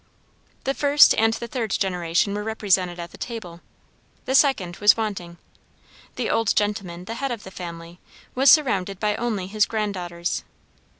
[0.63, 3.61] The first and the third generation were represented at the table;
[4.25, 5.37] the second was wanting;
[6.15, 7.99] the old gentleman, the head of the family,
[8.33, 10.43] was surrounded by only his grand daughters.